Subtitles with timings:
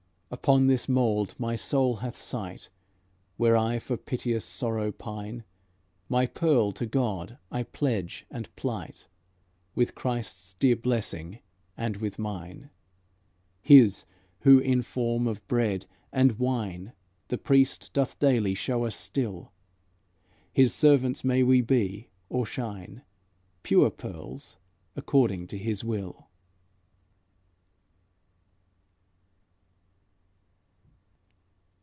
[0.33, 2.69] Upon this mound my soul hath sight,
[3.35, 5.43] Where I for piteous sorrow pine;
[6.07, 9.09] My Pearl to God I pledge and plight,
[9.75, 11.39] With Christ's dear blessing
[11.75, 12.69] and with mine,
[13.61, 14.05] His,
[14.39, 16.93] who, in form of bread and wine,
[17.27, 19.51] The priest doth daily show us still.
[20.53, 23.01] His servants may we be, or shine,
[23.63, 24.55] Pure pearls,
[24.95, 26.29] according to his will.